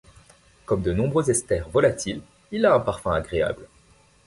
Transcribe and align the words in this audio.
Comme 0.65 0.81
de 0.81 0.93
nombreux 0.93 1.29
esters 1.29 1.69
volatils, 1.69 2.21
il 2.51 2.65
a 2.65 2.73
un 2.73 2.79
parfum 2.79 3.11
agréable. 3.11 3.67